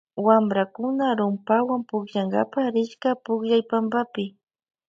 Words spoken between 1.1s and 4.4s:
rumpawan pukllnakapa rishka pukllaypampapi.